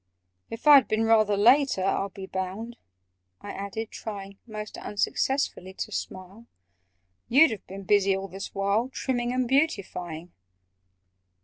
[0.49, 2.77] "If I'd been rather later, I'll Be bound,"
[3.39, 6.47] I added, trying (Most unsuccessfully) to smile,
[7.29, 10.31] "You'd have been busy all this while, Trimming and beautifying?"